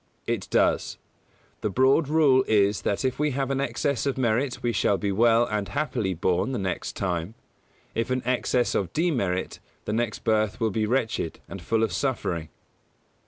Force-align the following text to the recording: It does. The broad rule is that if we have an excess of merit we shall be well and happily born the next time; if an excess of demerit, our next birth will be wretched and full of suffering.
It 0.25 0.47
does. 0.49 0.97
The 1.61 1.69
broad 1.69 2.07
rule 2.09 2.43
is 2.47 2.81
that 2.81 3.05
if 3.05 3.19
we 3.19 3.33
have 3.37 3.51
an 3.51 3.61
excess 3.61 4.07
of 4.07 4.17
merit 4.17 4.63
we 4.63 4.71
shall 4.73 4.97
be 4.97 5.11
well 5.11 5.45
and 5.45 5.67
happily 5.67 6.15
born 6.15 6.53
the 6.53 6.57
next 6.57 6.95
time; 6.95 7.35
if 7.93 8.09
an 8.09 8.23
excess 8.25 8.73
of 8.73 8.93
demerit, 8.93 9.59
our 9.85 9.93
next 9.93 10.23
birth 10.23 10.59
will 10.59 10.71
be 10.71 10.87
wretched 10.87 11.39
and 11.47 11.61
full 11.61 11.83
of 11.83 11.93
suffering. 11.93 12.49